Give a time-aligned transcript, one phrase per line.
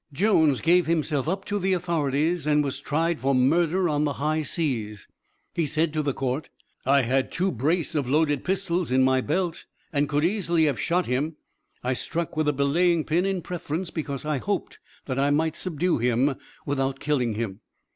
[0.11, 4.41] Jones gave himself up to the authorities and was tried for murder on the high
[4.41, 5.07] seas.
[5.53, 6.49] He said to the court:
[6.87, 11.05] "I had two brace of loaded pistols in my belt, and could easily have shot
[11.05, 11.35] him.
[11.83, 15.99] I struck with a belaying pin in preference, because I hoped that I might subdue
[15.99, 16.33] him
[16.65, 17.59] without killing him."